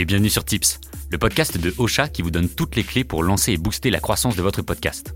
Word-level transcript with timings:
Et 0.00 0.06
bienvenue 0.06 0.30
sur 0.30 0.46
Tips, 0.46 0.80
le 1.10 1.18
podcast 1.18 1.58
de 1.58 1.74
Ocha 1.76 2.08
qui 2.08 2.22
vous 2.22 2.30
donne 2.30 2.48
toutes 2.48 2.74
les 2.74 2.84
clés 2.84 3.04
pour 3.04 3.22
lancer 3.22 3.52
et 3.52 3.58
booster 3.58 3.90
la 3.90 4.00
croissance 4.00 4.34
de 4.34 4.40
votre 4.40 4.62
podcast. 4.62 5.14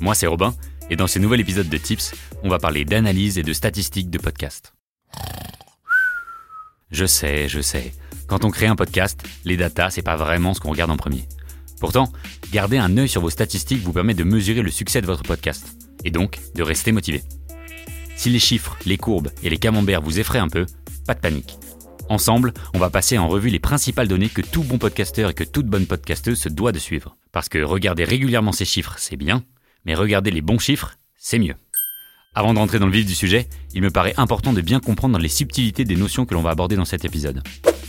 Moi 0.00 0.16
c'est 0.16 0.26
Robin 0.26 0.52
et 0.90 0.96
dans 0.96 1.06
ce 1.06 1.20
nouvel 1.20 1.38
épisode 1.38 1.68
de 1.68 1.76
Tips, 1.76 2.12
on 2.42 2.48
va 2.48 2.58
parler 2.58 2.84
d'analyse 2.84 3.38
et 3.38 3.44
de 3.44 3.52
statistiques 3.52 4.10
de 4.10 4.18
podcast. 4.18 4.74
Je 6.90 7.06
sais, 7.06 7.48
je 7.48 7.60
sais, 7.60 7.94
quand 8.26 8.44
on 8.44 8.50
crée 8.50 8.66
un 8.66 8.74
podcast, 8.74 9.22
les 9.44 9.56
datas 9.56 9.90
c'est 9.90 10.02
pas 10.02 10.16
vraiment 10.16 10.54
ce 10.54 10.58
qu'on 10.58 10.72
regarde 10.72 10.90
en 10.90 10.96
premier. 10.96 11.28
Pourtant, 11.78 12.12
garder 12.50 12.78
un 12.78 12.98
œil 12.98 13.08
sur 13.08 13.20
vos 13.20 13.30
statistiques 13.30 13.84
vous 13.84 13.92
permet 13.92 14.14
de 14.14 14.24
mesurer 14.24 14.62
le 14.62 14.72
succès 14.72 15.00
de 15.00 15.06
votre 15.06 15.22
podcast 15.22 15.68
et 16.02 16.10
donc 16.10 16.40
de 16.56 16.64
rester 16.64 16.90
motivé. 16.90 17.22
Si 18.16 18.28
les 18.28 18.40
chiffres, 18.40 18.76
les 18.86 18.96
courbes 18.96 19.30
et 19.44 19.50
les 19.50 19.58
camemberts 19.58 20.02
vous 20.02 20.18
effraient 20.18 20.40
un 20.40 20.48
peu, 20.48 20.66
pas 21.06 21.14
de 21.14 21.20
panique. 21.20 21.60
Ensemble, 22.08 22.54
on 22.72 22.78
va 22.78 22.88
passer 22.88 23.18
en 23.18 23.26
revue 23.26 23.48
les 23.48 23.58
principales 23.58 24.06
données 24.06 24.28
que 24.28 24.40
tout 24.40 24.62
bon 24.62 24.78
podcasteur 24.78 25.30
et 25.30 25.34
que 25.34 25.42
toute 25.42 25.66
bonne 25.66 25.86
podcasteuse 25.86 26.38
se 26.38 26.48
doit 26.48 26.70
de 26.70 26.78
suivre. 26.78 27.16
Parce 27.32 27.48
que 27.48 27.58
regarder 27.58 28.04
régulièrement 28.04 28.52
ces 28.52 28.64
chiffres, 28.64 28.94
c'est 28.96 29.16
bien, 29.16 29.42
mais 29.84 29.96
regarder 29.96 30.30
les 30.30 30.40
bons 30.40 30.60
chiffres, 30.60 30.96
c'est 31.16 31.40
mieux. 31.40 31.56
Avant 32.32 32.54
de 32.54 32.58
rentrer 32.60 32.78
dans 32.78 32.86
le 32.86 32.92
vif 32.92 33.06
du 33.06 33.14
sujet, 33.14 33.48
il 33.74 33.82
me 33.82 33.90
paraît 33.90 34.14
important 34.18 34.52
de 34.52 34.60
bien 34.60 34.78
comprendre 34.78 35.18
les 35.18 35.28
subtilités 35.28 35.84
des 35.84 35.96
notions 35.96 36.26
que 36.26 36.34
l'on 36.34 36.42
va 36.42 36.50
aborder 36.50 36.76
dans 36.76 36.84
cet 36.84 37.04
épisode. 37.04 37.42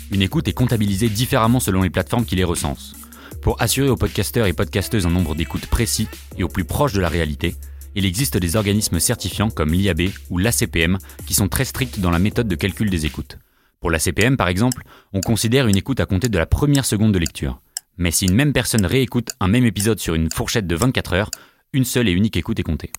Une 0.09 0.23
écoute 0.23 0.47
est 0.47 0.53
comptabilisée 0.53 1.09
différemment 1.09 1.59
selon 1.59 1.83
les 1.83 1.91
plateformes 1.91 2.25
qui 2.25 2.35
les 2.35 2.43
recensent. 2.43 2.95
Pour 3.43 3.61
assurer 3.61 3.89
aux 3.89 3.97
podcasteurs 3.97 4.47
et 4.47 4.53
podcasteuses 4.53 5.05
un 5.05 5.11
nombre 5.11 5.35
d'écoutes 5.35 5.67
précis 5.67 6.07
et 6.37 6.43
au 6.43 6.47
plus 6.47 6.65
proche 6.65 6.93
de 6.93 7.01
la 7.01 7.09
réalité, 7.09 7.55
il 7.93 8.05
existe 8.05 8.37
des 8.37 8.55
organismes 8.55 8.99
certifiants 8.99 9.51
comme 9.51 9.73
l'IAB 9.73 10.09
ou 10.31 10.39
l'ACPM 10.39 10.97
qui 11.27 11.35
sont 11.35 11.49
très 11.49 11.65
stricts 11.65 11.99
dans 11.99 12.11
la 12.11 12.19
méthode 12.19 12.47
de 12.47 12.55
calcul 12.55 12.89
des 12.89 13.05
écoutes. 13.05 13.37
Pour 13.79 13.91
la 13.91 13.99
CPM, 13.99 14.37
par 14.37 14.47
exemple, 14.47 14.83
on 15.13 15.21
considère 15.21 15.67
une 15.67 15.77
écoute 15.77 15.99
à 15.99 16.05
compter 16.05 16.29
de 16.29 16.37
la 16.37 16.45
première 16.45 16.85
seconde 16.85 17.13
de 17.13 17.19
lecture. 17.19 17.61
Mais 17.97 18.11
si 18.11 18.25
une 18.25 18.33
même 18.33 18.53
personne 18.53 18.85
réécoute 18.85 19.31
un 19.39 19.47
même 19.47 19.65
épisode 19.65 19.99
sur 19.99 20.15
une 20.15 20.31
fourchette 20.31 20.67
de 20.67 20.75
24 20.75 21.13
heures, 21.13 21.31
une 21.73 21.85
seule 21.85 22.07
et 22.07 22.11
unique 22.11 22.37
écoute 22.37 22.59
est 22.59 22.63
comptée. 22.63 22.91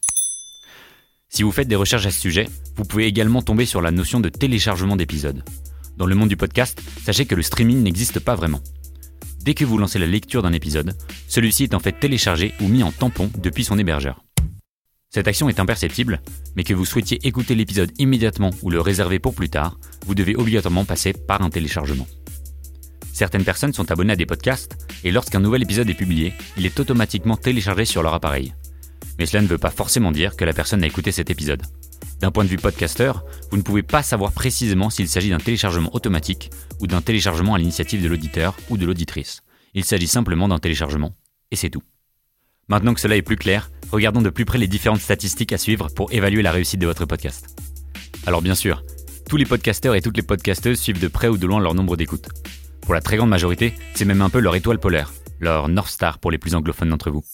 Si 1.29 1.43
vous 1.43 1.53
faites 1.53 1.69
des 1.69 1.77
recherches 1.77 2.07
à 2.07 2.11
ce 2.11 2.21
sujet, 2.21 2.49
vous 2.77 2.85
pouvez 2.85 3.07
également 3.07 3.43
tomber 3.43 3.67
sur 3.67 3.83
la 3.83 3.91
notion 3.91 4.21
de 4.21 4.29
téléchargement 4.29 4.97
d'épisodes. 4.97 5.45
Dans 5.97 6.07
le 6.07 6.15
monde 6.15 6.29
du 6.29 6.37
podcast, 6.37 6.81
sachez 7.03 7.27
que 7.27 7.35
le 7.35 7.43
streaming 7.43 7.83
n'existe 7.83 8.21
pas 8.21 8.35
vraiment. 8.35 8.61
Dès 9.41 9.55
que 9.55 9.65
vous 9.65 9.79
lancez 9.79 9.99
la 9.99 10.07
lecture 10.07 10.43
d'un 10.43 10.53
épisode, 10.53 10.97
celui-ci 11.27 11.65
est 11.65 11.75
en 11.75 11.81
fait 11.81 11.99
téléchargé 11.99 12.55
ou 12.61 12.69
mis 12.69 12.83
en 12.83 12.93
tampon 12.93 13.31
depuis 13.39 13.65
son 13.65 13.79
hébergeur. 13.79 14.25
Cette 15.11 15.27
action 15.27 15.49
est 15.49 15.59
imperceptible, 15.59 16.21
mais 16.55 16.65
que 16.65 16.75
vous 16.75 16.85
souhaitiez 16.85 17.19
écouter 17.27 17.55
l'épisode 17.55 17.91
immédiatement 17.99 18.51
ou 18.63 18.69
le 18.69 18.81
réserver 18.81 19.19
pour 19.19 19.35
plus 19.35 19.49
tard, 19.49 19.79
vous 20.07 20.15
devez 20.15 20.37
obligatoirement 20.37 20.85
passer 20.85 21.15
par 21.15 21.41
un 21.41 21.49
téléchargement. 21.49 22.07
Certaines 23.15 23.45
personnes 23.45 23.73
sont 23.73 23.91
abonnées 23.91 24.13
à 24.13 24.17
des 24.17 24.27
podcasts, 24.27 24.87
et 25.05 25.11
lorsqu'un 25.11 25.41
nouvel 25.41 25.63
épisode 25.63 25.89
est 25.89 25.95
publié, 25.95 26.35
il 26.59 26.67
est 26.67 26.79
automatiquement 26.79 27.39
téléchargé 27.39 27.87
sur 27.87 28.03
leur 28.03 28.13
appareil. 28.13 28.55
Mais 29.19 29.25
cela 29.25 29.43
ne 29.43 29.49
veut 29.49 29.59
pas 29.59 29.71
forcément 29.71 30.13
dire 30.13 30.37
que 30.37 30.45
la 30.45 30.53
personne 30.53 30.85
a 30.85 30.87
écouté 30.87 31.11
cet 31.11 31.31
épisode. 31.31 31.63
D'un 32.21 32.31
point 32.31 32.45
de 32.45 32.51
vue 32.51 32.57
podcasteur, 32.57 33.25
vous 33.51 33.57
ne 33.57 33.63
pouvez 33.63 33.83
pas 33.83 34.03
savoir 34.03 34.33
précisément 34.33 34.91
s'il 34.91 35.09
s'agit 35.09 35.31
d'un 35.31 35.39
téléchargement 35.39 35.95
automatique 35.95 36.51
ou 36.81 36.87
d'un 36.87 37.01
téléchargement 37.01 37.55
à 37.55 37.59
l'initiative 37.59 38.03
de 38.03 38.09
l'auditeur 38.09 38.57
ou 38.69 38.77
de 38.77 38.85
l'auditrice. 38.85 39.41
Il 39.73 39.85
s'agit 39.85 40.07
simplement 40.07 40.49
d'un 40.49 40.59
téléchargement, 40.59 41.15
et 41.51 41.57
c'est 41.57 41.71
tout. 41.71 41.83
Maintenant 42.69 42.93
que 42.93 43.01
cela 43.01 43.17
est 43.17 43.23
plus 43.23 43.37
clair, 43.37 43.71
regardons 43.91 44.21
de 44.21 44.29
plus 44.29 44.45
près 44.45 44.59
les 44.59 44.67
différentes 44.67 45.01
statistiques 45.01 45.55
à 45.55 45.59
suivre 45.59 45.89
pour 45.89 46.13
évaluer 46.13 46.43
la 46.43 46.53
réussite 46.53 46.81
de 46.81 46.87
votre 46.87 47.07
podcast. 47.07 47.57
Alors 48.27 48.43
bien 48.43 48.55
sûr, 48.55 48.83
tous 49.27 49.39
les 49.39 49.47
podcasteurs 49.47 49.95
et 49.95 50.03
toutes 50.03 50.19
les 50.19 50.23
podcasteuses 50.23 50.79
suivent 50.79 51.01
de 51.01 51.09
près 51.09 51.29
ou 51.29 51.39
de 51.39 51.47
loin 51.47 51.61
leur 51.61 51.73
nombre 51.73 51.97
d'écoutes. 51.97 52.29
Pour 52.83 52.93
la 52.93 53.01
très 53.01 53.17
grande 53.17 53.31
majorité, 53.31 53.73
c'est 53.95 54.05
même 54.05 54.21
un 54.21 54.29
peu 54.29 54.41
leur 54.41 54.55
étoile 54.55 54.79
polaire, 54.79 55.15
leur 55.41 55.69
North 55.69 55.91
Star 55.91 56.19
pour 56.19 56.31
les 56.31 56.37
plus 56.37 56.55
anglophones 56.55 56.91
d'entre 56.91 57.11
vous. 57.11 57.25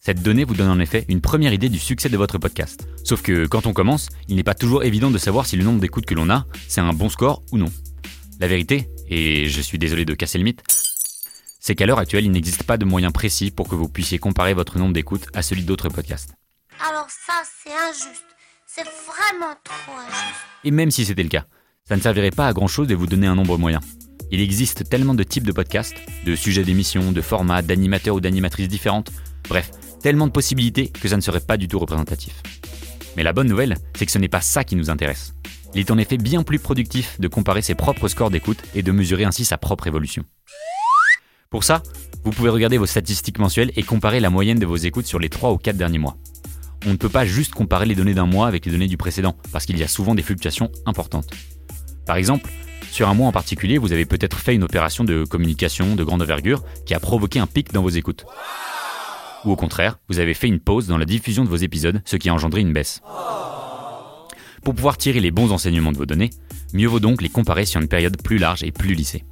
Cette 0.00 0.22
donnée 0.22 0.44
vous 0.44 0.54
donne 0.54 0.70
en 0.70 0.80
effet 0.80 1.04
une 1.08 1.20
première 1.20 1.52
idée 1.52 1.68
du 1.68 1.78
succès 1.78 2.08
de 2.08 2.16
votre 2.16 2.38
podcast. 2.38 2.88
Sauf 3.04 3.22
que 3.22 3.46
quand 3.46 3.66
on 3.66 3.72
commence, 3.72 4.08
il 4.26 4.34
n'est 4.34 4.42
pas 4.42 4.54
toujours 4.54 4.82
évident 4.82 5.12
de 5.12 5.18
savoir 5.18 5.46
si 5.46 5.54
le 5.54 5.62
nombre 5.62 5.80
d'écoutes 5.80 6.06
que 6.06 6.14
l'on 6.14 6.30
a, 6.30 6.46
c'est 6.66 6.80
un 6.80 6.92
bon 6.92 7.08
score 7.08 7.42
ou 7.52 7.58
non. 7.58 7.70
La 8.40 8.48
vérité, 8.48 8.88
et 9.08 9.46
je 9.48 9.60
suis 9.60 9.78
désolé 9.78 10.04
de 10.04 10.14
casser 10.14 10.38
le 10.38 10.44
mythe, 10.44 10.62
c'est 11.68 11.74
qu'à 11.74 11.84
l'heure 11.84 11.98
actuelle, 11.98 12.24
il 12.24 12.30
n'existe 12.30 12.62
pas 12.62 12.78
de 12.78 12.86
moyen 12.86 13.10
précis 13.10 13.50
pour 13.50 13.68
que 13.68 13.74
vous 13.74 13.90
puissiez 13.90 14.18
comparer 14.18 14.54
votre 14.54 14.78
nombre 14.78 14.94
d'écoutes 14.94 15.26
à 15.34 15.42
celui 15.42 15.64
d'autres 15.64 15.90
podcasts. 15.90 16.32
Alors 16.80 17.06
ça, 17.10 17.42
c'est 17.62 17.70
injuste. 17.70 18.24
C'est 18.66 18.84
vraiment 18.84 19.54
trop 19.62 19.92
injuste. 19.98 20.46
Et 20.64 20.70
même 20.70 20.90
si 20.90 21.04
c'était 21.04 21.22
le 21.22 21.28
cas, 21.28 21.44
ça 21.86 21.94
ne 21.94 22.00
servirait 22.00 22.30
pas 22.30 22.46
à 22.46 22.54
grand 22.54 22.68
chose 22.68 22.88
de 22.88 22.94
vous 22.94 23.06
donner 23.06 23.26
un 23.26 23.34
nombre 23.34 23.58
moyen. 23.58 23.80
Il 24.30 24.40
existe 24.40 24.88
tellement 24.88 25.12
de 25.12 25.22
types 25.24 25.46
de 25.46 25.52
podcasts, 25.52 25.96
de 26.24 26.34
sujets 26.36 26.64
d'émissions, 26.64 27.12
de 27.12 27.20
formats, 27.20 27.60
d'animateurs 27.60 28.14
ou 28.14 28.20
d'animatrices 28.20 28.68
différentes, 28.68 29.10
bref, 29.46 29.70
tellement 30.00 30.26
de 30.26 30.32
possibilités 30.32 30.88
que 30.88 31.08
ça 31.08 31.16
ne 31.16 31.22
serait 31.22 31.40
pas 31.40 31.58
du 31.58 31.68
tout 31.68 31.78
représentatif. 31.78 32.42
Mais 33.18 33.24
la 33.24 33.34
bonne 33.34 33.48
nouvelle, 33.48 33.76
c'est 33.94 34.06
que 34.06 34.12
ce 34.12 34.18
n'est 34.18 34.28
pas 34.28 34.40
ça 34.40 34.64
qui 34.64 34.74
nous 34.74 34.88
intéresse. 34.88 35.34
Il 35.74 35.80
est 35.80 35.90
en 35.90 35.98
effet 35.98 36.16
bien 36.16 36.44
plus 36.44 36.60
productif 36.60 37.20
de 37.20 37.28
comparer 37.28 37.60
ses 37.60 37.74
propres 37.74 38.08
scores 38.08 38.30
d'écoute 38.30 38.62
et 38.74 38.82
de 38.82 38.90
mesurer 38.90 39.24
ainsi 39.24 39.44
sa 39.44 39.58
propre 39.58 39.86
évolution. 39.86 40.24
Pour 41.50 41.64
ça, 41.64 41.82
vous 42.24 42.30
pouvez 42.30 42.50
regarder 42.50 42.76
vos 42.76 42.84
statistiques 42.84 43.38
mensuelles 43.38 43.72
et 43.74 43.82
comparer 43.82 44.20
la 44.20 44.28
moyenne 44.28 44.58
de 44.58 44.66
vos 44.66 44.76
écoutes 44.76 45.06
sur 45.06 45.18
les 45.18 45.30
3 45.30 45.52
ou 45.52 45.56
4 45.56 45.78
derniers 45.78 45.98
mois. 45.98 46.18
On 46.84 46.90
ne 46.90 46.96
peut 46.96 47.08
pas 47.08 47.24
juste 47.24 47.54
comparer 47.54 47.86
les 47.86 47.94
données 47.94 48.12
d'un 48.12 48.26
mois 48.26 48.48
avec 48.48 48.66
les 48.66 48.72
données 48.72 48.86
du 48.86 48.98
précédent, 48.98 49.34
parce 49.50 49.64
qu'il 49.64 49.78
y 49.78 49.82
a 49.82 49.88
souvent 49.88 50.14
des 50.14 50.20
fluctuations 50.20 50.70
importantes. 50.84 51.30
Par 52.04 52.16
exemple, 52.16 52.50
sur 52.90 53.08
un 53.08 53.14
mois 53.14 53.28
en 53.28 53.32
particulier, 53.32 53.78
vous 53.78 53.92
avez 53.92 54.04
peut-être 54.04 54.38
fait 54.38 54.54
une 54.54 54.62
opération 54.62 55.04
de 55.04 55.24
communication 55.24 55.96
de 55.96 56.04
grande 56.04 56.20
envergure 56.20 56.64
qui 56.84 56.92
a 56.92 57.00
provoqué 57.00 57.38
un 57.38 57.46
pic 57.46 57.72
dans 57.72 57.82
vos 57.82 57.88
écoutes. 57.88 58.26
Ou 59.46 59.52
au 59.52 59.56
contraire, 59.56 59.98
vous 60.10 60.18
avez 60.18 60.34
fait 60.34 60.48
une 60.48 60.60
pause 60.60 60.86
dans 60.86 60.98
la 60.98 61.06
diffusion 61.06 61.44
de 61.44 61.48
vos 61.48 61.56
épisodes, 61.56 62.02
ce 62.04 62.16
qui 62.16 62.28
a 62.28 62.34
engendré 62.34 62.60
une 62.60 62.74
baisse. 62.74 63.00
Pour 64.62 64.74
pouvoir 64.74 64.98
tirer 64.98 65.20
les 65.20 65.30
bons 65.30 65.50
enseignements 65.50 65.92
de 65.92 65.96
vos 65.96 66.04
données, 66.04 66.28
mieux 66.74 66.88
vaut 66.88 67.00
donc 67.00 67.22
les 67.22 67.30
comparer 67.30 67.64
sur 67.64 67.80
une 67.80 67.88
période 67.88 68.20
plus 68.22 68.36
large 68.36 68.62
et 68.62 68.70
plus 68.70 68.92
lissée. 68.92 69.24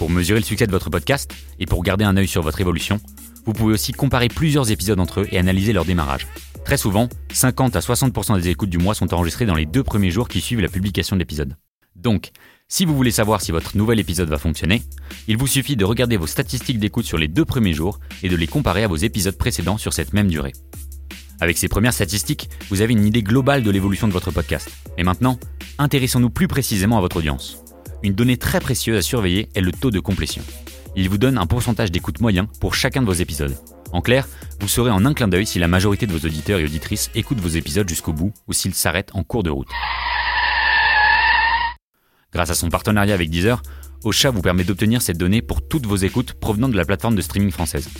Pour 0.00 0.08
mesurer 0.08 0.40
le 0.40 0.46
succès 0.46 0.66
de 0.66 0.72
votre 0.72 0.88
podcast 0.88 1.30
et 1.58 1.66
pour 1.66 1.82
garder 1.82 2.06
un 2.06 2.16
œil 2.16 2.26
sur 2.26 2.40
votre 2.40 2.62
évolution, 2.62 2.98
vous 3.44 3.52
pouvez 3.52 3.74
aussi 3.74 3.92
comparer 3.92 4.28
plusieurs 4.28 4.70
épisodes 4.70 4.98
entre 4.98 5.20
eux 5.20 5.26
et 5.30 5.36
analyser 5.36 5.74
leur 5.74 5.84
démarrage. 5.84 6.26
Très 6.64 6.78
souvent, 6.78 7.10
50 7.34 7.76
à 7.76 7.80
60% 7.80 8.40
des 8.40 8.48
écoutes 8.48 8.70
du 8.70 8.78
mois 8.78 8.94
sont 8.94 9.12
enregistrées 9.12 9.44
dans 9.44 9.56
les 9.56 9.66
deux 9.66 9.84
premiers 9.84 10.10
jours 10.10 10.30
qui 10.30 10.40
suivent 10.40 10.62
la 10.62 10.70
publication 10.70 11.16
de 11.16 11.20
l'épisode. 11.20 11.54
Donc, 11.96 12.30
si 12.66 12.86
vous 12.86 12.96
voulez 12.96 13.10
savoir 13.10 13.42
si 13.42 13.52
votre 13.52 13.76
nouvel 13.76 14.00
épisode 14.00 14.30
va 14.30 14.38
fonctionner, 14.38 14.82
il 15.28 15.36
vous 15.36 15.46
suffit 15.46 15.76
de 15.76 15.84
regarder 15.84 16.16
vos 16.16 16.26
statistiques 16.26 16.78
d'écoute 16.78 17.04
sur 17.04 17.18
les 17.18 17.28
deux 17.28 17.44
premiers 17.44 17.74
jours 17.74 18.00
et 18.22 18.30
de 18.30 18.36
les 18.36 18.46
comparer 18.46 18.84
à 18.84 18.88
vos 18.88 18.96
épisodes 18.96 19.36
précédents 19.36 19.76
sur 19.76 19.92
cette 19.92 20.14
même 20.14 20.28
durée. 20.28 20.54
Avec 21.42 21.58
ces 21.58 21.68
premières 21.68 21.92
statistiques, 21.92 22.48
vous 22.70 22.80
avez 22.80 22.94
une 22.94 23.04
idée 23.04 23.22
globale 23.22 23.62
de 23.62 23.70
l'évolution 23.70 24.08
de 24.08 24.14
votre 24.14 24.30
podcast. 24.30 24.70
Et 24.96 25.04
maintenant, 25.04 25.38
intéressons-nous 25.78 26.30
plus 26.30 26.48
précisément 26.48 26.96
à 26.96 27.02
votre 27.02 27.16
audience. 27.16 27.62
Une 28.02 28.14
donnée 28.14 28.38
très 28.38 28.60
précieuse 28.60 28.96
à 28.96 29.02
surveiller 29.02 29.48
est 29.54 29.60
le 29.60 29.72
taux 29.72 29.90
de 29.90 30.00
complétion. 30.00 30.42
Il 30.96 31.08
vous 31.10 31.18
donne 31.18 31.36
un 31.36 31.46
pourcentage 31.46 31.92
d'écoute 31.92 32.20
moyen 32.20 32.46
pour 32.60 32.74
chacun 32.74 33.02
de 33.02 33.06
vos 33.06 33.12
épisodes. 33.12 33.56
En 33.92 34.00
clair, 34.00 34.26
vous 34.58 34.68
saurez 34.68 34.90
en 34.90 35.04
un 35.04 35.12
clin 35.12 35.28
d'œil 35.28 35.46
si 35.46 35.58
la 35.58 35.68
majorité 35.68 36.06
de 36.06 36.12
vos 36.12 36.26
auditeurs 36.26 36.60
et 36.60 36.64
auditrices 36.64 37.10
écoutent 37.14 37.40
vos 37.40 37.48
épisodes 37.48 37.88
jusqu'au 37.88 38.12
bout 38.12 38.32
ou 38.48 38.52
s'ils 38.52 38.74
s'arrêtent 38.74 39.14
en 39.14 39.22
cours 39.22 39.42
de 39.42 39.50
route. 39.50 39.68
Grâce 42.32 42.50
à 42.50 42.54
son 42.54 42.70
partenariat 42.70 43.14
avec 43.14 43.28
Deezer, 43.28 43.62
Ocha 44.04 44.30
vous 44.30 44.40
permet 44.40 44.64
d'obtenir 44.64 45.02
cette 45.02 45.18
donnée 45.18 45.42
pour 45.42 45.66
toutes 45.66 45.86
vos 45.86 45.96
écoutes 45.96 46.32
provenant 46.34 46.68
de 46.68 46.76
la 46.76 46.86
plateforme 46.86 47.16
de 47.16 47.22
streaming 47.22 47.50
française. 47.50 47.90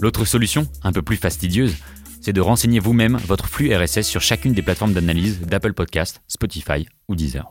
L'autre 0.00 0.24
solution, 0.24 0.68
un 0.84 0.92
peu 0.92 1.02
plus 1.02 1.16
fastidieuse, 1.16 1.76
c'est 2.20 2.32
de 2.32 2.40
renseigner 2.40 2.78
vous-même 2.78 3.16
votre 3.26 3.48
flux 3.48 3.74
RSS 3.74 4.02
sur 4.02 4.20
chacune 4.20 4.52
des 4.52 4.62
plateformes 4.62 4.92
d'analyse 4.92 5.40
d'Apple 5.40 5.72
Podcast, 5.72 6.22
Spotify 6.28 6.86
ou 7.08 7.16
Deezer. 7.16 7.50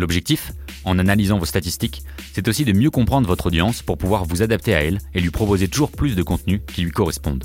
L'objectif, 0.00 0.52
en 0.84 0.98
analysant 0.98 1.38
vos 1.38 1.44
statistiques, 1.44 2.02
c'est 2.32 2.48
aussi 2.48 2.64
de 2.64 2.72
mieux 2.72 2.90
comprendre 2.90 3.28
votre 3.28 3.44
audience 3.46 3.82
pour 3.82 3.98
pouvoir 3.98 4.24
vous 4.24 4.40
adapter 4.40 4.74
à 4.74 4.82
elle 4.82 4.98
et 5.12 5.20
lui 5.20 5.28
proposer 5.28 5.68
toujours 5.68 5.90
plus 5.90 6.16
de 6.16 6.22
contenus 6.22 6.62
qui 6.72 6.80
lui 6.80 6.90
correspondent. 6.90 7.44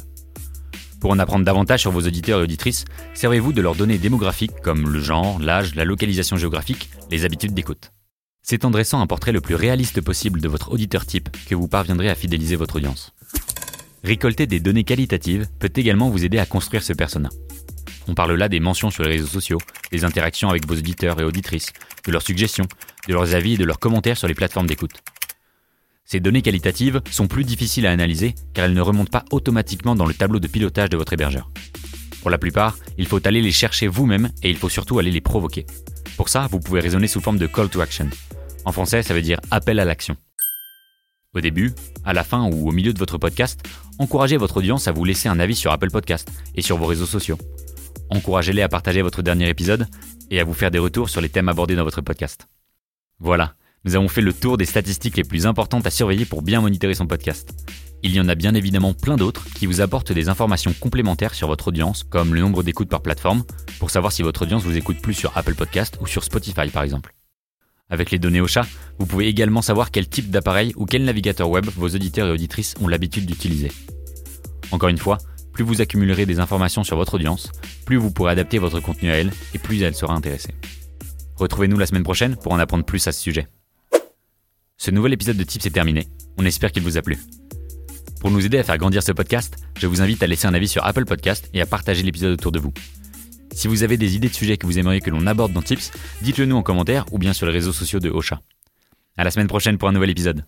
Pour 1.02 1.12
en 1.12 1.20
apprendre 1.20 1.44
davantage 1.44 1.82
sur 1.82 1.92
vos 1.92 2.08
auditeurs 2.08 2.40
et 2.40 2.44
auditrices, 2.44 2.86
servez-vous 3.14 3.52
de 3.52 3.62
leurs 3.62 3.76
données 3.76 3.98
démographiques 3.98 4.62
comme 4.64 4.88
le 4.88 5.02
genre, 5.02 5.38
l'âge, 5.40 5.76
la 5.76 5.84
localisation 5.84 6.38
géographique, 6.38 6.90
les 7.12 7.26
habitudes 7.26 7.54
d'écoute. 7.54 7.92
C'est 8.42 8.64
en 8.64 8.72
dressant 8.72 9.02
un 9.02 9.08
portrait 9.08 9.34
le 9.34 9.42
plus 9.42 9.56
réaliste 9.56 10.00
possible 10.00 10.40
de 10.40 10.48
votre 10.48 10.72
auditeur 10.72 11.06
type 11.06 11.28
que 11.50 11.56
vous 11.56 11.68
parviendrez 11.68 12.08
à 12.08 12.16
fidéliser 12.16 12.56
votre 12.56 12.78
audience. 12.78 13.14
Récolter 14.06 14.48
des 14.48 14.62
données 14.62 14.86
qualitatives 14.86 15.50
peut 15.60 15.74
également 15.76 16.10
vous 16.10 16.24
aider 16.24 16.40
à 16.40 16.46
construire 16.46 16.84
ce 16.84 16.94
persona. 16.94 17.28
On 18.08 18.14
parle 18.14 18.34
là 18.34 18.50
des 18.50 18.60
mentions 18.60 18.92
sur 18.92 19.04
les 19.04 19.12
réseaux 19.12 19.28
sociaux, 19.28 19.58
des 19.92 20.04
interactions 20.04 20.50
avec 20.50 20.68
vos 20.68 20.76
auditeurs 20.76 21.20
et 21.20 21.24
auditrices, 21.24 21.74
de 22.06 22.12
leurs 22.12 22.22
suggestions, 22.22 22.68
de 23.08 23.14
leurs 23.14 23.34
avis 23.34 23.54
et 23.54 23.58
de 23.58 23.66
leurs 23.66 23.80
commentaires 23.80 24.18
sur 24.18 24.28
les 24.28 24.36
plateformes 24.36 24.68
d'écoute. 24.68 25.02
Ces 26.06 26.20
données 26.20 26.44
qualitatives 26.44 27.02
sont 27.10 27.28
plus 27.28 27.44
difficiles 27.44 27.88
à 27.88 27.92
analyser 27.92 28.36
car 28.54 28.66
elles 28.66 28.74
ne 28.74 28.82
remontent 28.82 29.10
pas 29.10 29.26
automatiquement 29.32 29.96
dans 29.96 30.06
le 30.06 30.14
tableau 30.14 30.40
de 30.40 30.48
pilotage 30.48 30.90
de 30.90 30.98
votre 30.98 31.14
hébergeur. 31.14 31.50
Pour 32.22 32.30
la 32.30 32.38
plupart, 32.38 32.78
il 32.98 33.08
faut 33.08 33.26
aller 33.28 33.42
les 33.42 33.52
chercher 33.52 33.88
vous-même 33.88 34.30
et 34.44 34.50
il 34.50 34.58
faut 34.58 34.70
surtout 34.70 35.00
aller 35.00 35.12
les 35.12 35.22
provoquer. 35.22 35.66
Pour 36.16 36.30
ça, 36.30 36.48
vous 36.52 36.60
pouvez 36.60 36.80
raisonner 36.80 37.08
sous 37.08 37.22
forme 37.22 37.38
de 37.38 37.48
call 37.48 37.70
to 37.70 37.82
action. 37.82 38.10
En 38.66 38.72
français, 38.72 39.04
ça 39.04 39.14
veut 39.14 39.22
dire 39.22 39.40
appel 39.52 39.80
à 39.80 39.86
l'action. 39.86 40.16
Au 41.34 41.42
début, 41.42 41.74
à 42.06 42.14
la 42.14 42.24
fin 42.24 42.50
ou 42.50 42.70
au 42.70 42.72
milieu 42.72 42.94
de 42.94 43.00
votre 43.00 43.18
podcast, 43.18 43.62
encouragez 44.00 44.38
votre 44.38 44.58
audience 44.58 44.88
à 44.88 44.92
vous 44.92 45.04
laisser 45.04 45.28
un 45.28 45.40
avis 45.40 45.56
sur 45.56 45.72
Apple 45.72 45.92
Podcast 45.92 46.32
et 46.56 46.62
sur 46.62 46.78
vos 46.78 46.86
réseaux 46.86 47.06
sociaux. 47.06 47.38
Encouragez-les 48.10 48.62
à 48.62 48.70
partager 48.70 49.02
votre 49.02 49.22
dernier 49.22 49.50
épisode 49.50 49.88
et 50.30 50.40
à 50.40 50.44
vous 50.44 50.54
faire 50.54 50.72
des 50.72 50.80
retours 50.80 51.10
sur 51.10 51.22
les 51.22 51.30
thèmes 51.30 51.50
abordés 51.50 51.76
dans 51.76 51.84
votre 51.84 52.02
podcast. 52.02 52.48
Voilà, 53.20 53.56
nous 53.86 53.96
avons 53.96 54.08
fait 54.08 54.22
le 54.22 54.34
tour 54.34 54.58
des 54.58 54.66
statistiques 54.66 55.18
les 55.18 55.24
plus 55.24 55.46
importantes 55.46 55.86
à 55.86 55.92
surveiller 55.92 56.26
pour 56.26 56.42
bien 56.42 56.62
monitorer 56.62 56.96
son 56.96 57.08
podcast. 57.08 57.54
Il 58.04 58.14
y 58.14 58.20
en 58.20 58.28
a 58.28 58.36
bien 58.36 58.54
évidemment 58.54 58.94
plein 58.94 59.16
d'autres 59.16 59.46
qui 59.56 59.66
vous 59.66 59.82
apportent 59.82 60.12
des 60.12 60.30
informations 60.30 60.74
complémentaires 60.74 61.34
sur 61.34 61.48
votre 61.48 61.70
audience, 61.70 62.04
comme 62.04 62.34
le 62.34 62.42
nombre 62.42 62.62
d'écoutes 62.62 62.90
par 62.90 63.02
plateforme, 63.02 63.44
pour 63.80 63.90
savoir 63.90 64.12
si 64.12 64.22
votre 64.22 64.44
audience 64.44 64.64
vous 64.64 64.78
écoute 64.78 65.02
plus 65.02 65.14
sur 65.14 65.36
Apple 65.38 65.56
Podcast 65.56 65.98
ou 66.02 66.08
sur 66.08 66.24
Spotify 66.24 66.70
par 66.70 66.84
exemple. 66.84 67.16
Avec 67.90 68.12
les 68.12 68.20
données 68.20 68.42
Ocha, 68.42 68.66
vous 68.98 69.06
pouvez 69.06 69.28
également 69.28 69.62
savoir 69.62 69.92
quel 69.92 70.10
type 70.10 70.32
d'appareil 70.32 70.74
ou 70.76 70.86
quel 70.86 71.04
navigateur 71.04 71.50
web 71.50 71.66
vos 71.76 71.90
auditeurs 71.90 72.28
et 72.28 72.32
auditrices 72.32 72.74
ont 72.82 72.88
l'habitude 72.88 73.26
d'utiliser. 73.26 73.72
Encore 74.72 74.90
une 74.90 74.98
fois, 74.98 75.20
plus 75.56 75.64
vous 75.64 75.82
accumulerez 75.82 76.26
des 76.26 76.42
informations 76.42 76.84
sur 76.84 76.98
votre 76.98 77.14
audience, 77.14 77.50
plus 77.86 77.96
vous 77.96 78.12
pourrez 78.12 78.34
adapter 78.34 78.60
votre 78.60 78.82
contenu 78.82 79.10
à 79.10 79.16
elle 79.16 79.32
et 79.54 79.58
plus 79.58 79.82
elle 79.82 79.96
sera 79.96 80.14
intéressée. 80.14 80.54
Retrouvez-nous 81.38 81.78
la 81.78 81.86
semaine 81.86 82.04
prochaine 82.04 82.36
pour 82.36 82.52
en 82.52 82.60
apprendre 82.60 82.84
plus 82.84 83.08
à 83.08 83.14
ce 83.14 83.22
sujet. 83.22 83.48
Ce 84.76 84.92
nouvel 84.92 85.14
épisode 85.14 85.38
de 85.38 85.44
Tips 85.44 85.66
est 85.66 85.70
terminé. 85.72 86.10
On 86.38 86.46
espère 86.46 86.74
qu'il 86.74 86.84
vous 86.84 86.98
a 86.98 87.02
plu. 87.02 87.18
Pour 88.20 88.32
nous 88.32 88.46
aider 88.46 88.58
à 88.58 88.64
faire 88.64 88.78
grandir 88.78 89.02
ce 89.02 89.14
podcast, 89.14 89.56
je 89.80 89.88
vous 89.88 90.02
invite 90.02 90.22
à 90.24 90.28
laisser 90.28 90.46
un 90.46 90.54
avis 90.54 90.68
sur 90.68 90.86
Apple 90.86 91.06
Podcast 91.06 91.50
et 91.54 91.62
à 91.62 91.66
partager 91.66 92.04
l'épisode 92.04 92.34
autour 92.34 92.52
de 92.52 92.60
vous. 92.60 92.74
Si 93.54 93.70
vous 93.70 93.84
avez 93.84 93.96
des 93.96 94.18
idées 94.18 94.28
de 94.28 94.34
sujets 94.34 94.58
que 94.58 94.66
vous 94.66 94.78
aimeriez 94.78 95.00
que 95.00 95.10
l'on 95.10 95.26
aborde 95.26 95.54
dans 95.54 95.62
Tips, 95.62 95.92
dites-le 96.22 96.46
nous 96.48 96.58
en 96.58 96.64
commentaire 96.64 97.06
ou 97.14 97.18
bien 97.18 97.32
sur 97.32 97.46
les 97.46 97.54
réseaux 97.54 97.72
sociaux 97.72 98.02
de 98.02 98.10
Ocha. 98.10 98.42
À 99.16 99.24
la 99.24 99.32
semaine 99.32 99.48
prochaine 99.48 99.78
pour 99.78 99.88
un 99.88 99.94
nouvel 99.94 100.10
épisode. 100.10 100.44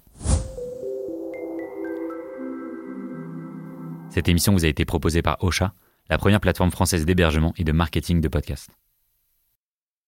Cette 4.17 4.29
émission 4.29 4.51
vous 4.51 4.65
a 4.65 4.67
été 4.67 4.83
proposée 4.83 5.21
par 5.21 5.37
Ocha, 5.43 5.73
la 6.09 6.17
première 6.17 6.39
plateforme 6.39 6.71
française 6.71 7.05
d'hébergement 7.05 7.53
et 7.55 7.63
de 7.63 7.71
marketing 7.71 8.19
de 8.19 8.27
podcasts. 8.27 8.71